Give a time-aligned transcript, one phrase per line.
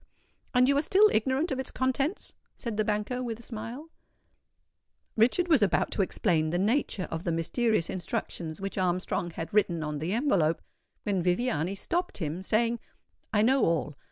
[0.55, 3.91] "And you are still ignorant of its contents?" said the banker, with a smile.
[5.15, 9.83] Richard was about to explain the nature of the mysterious instructions which Armstrong had written
[9.83, 10.59] on the envelope,
[11.03, 12.79] when Viviani stopped him, saying,
[13.31, 13.95] "I know all.